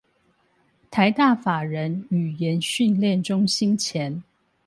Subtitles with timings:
[0.89, 4.23] 臺大法人語言訓練中心前